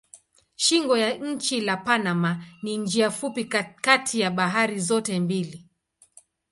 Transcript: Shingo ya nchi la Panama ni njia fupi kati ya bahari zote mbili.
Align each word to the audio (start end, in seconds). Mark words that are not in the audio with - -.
Shingo 0.55 0.97
ya 0.97 1.13
nchi 1.17 1.61
la 1.61 1.77
Panama 1.77 2.45
ni 2.61 2.77
njia 2.77 3.11
fupi 3.11 3.45
kati 3.81 4.19
ya 4.19 4.31
bahari 4.31 4.79
zote 4.79 5.19
mbili. 5.19 5.69